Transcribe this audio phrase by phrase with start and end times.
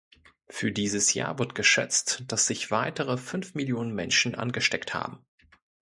[0.49, 5.23] Für dieses Jahr wird geschätzt, dass sich weitere fünf Millionen Menschen angesteckt haben.